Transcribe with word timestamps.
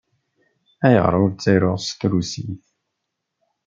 Ayɣer 0.85 1.13
ur 1.23 1.29
ttaruɣ 1.31 1.77
s 1.81 1.87
trusit? 1.99 2.63